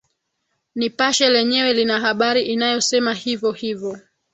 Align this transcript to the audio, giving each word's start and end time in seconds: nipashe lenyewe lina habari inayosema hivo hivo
nipashe 0.75 1.29
lenyewe 1.29 1.73
lina 1.73 1.99
habari 1.99 2.41
inayosema 2.43 3.13
hivo 3.13 3.51
hivo 3.51 3.97